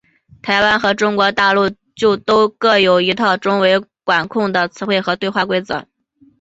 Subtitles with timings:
[0.41, 5.85] 台湾和中国大陆就都各有一套中文空管的词汇和对话规则。